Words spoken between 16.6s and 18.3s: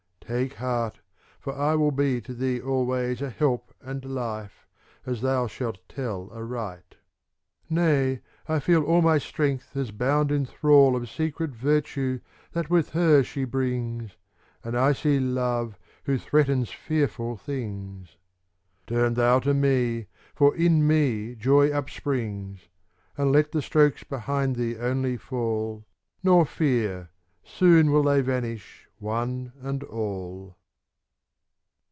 fearful things."